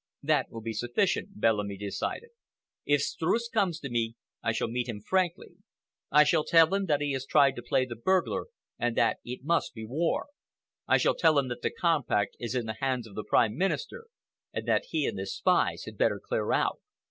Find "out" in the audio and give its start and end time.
16.51-16.79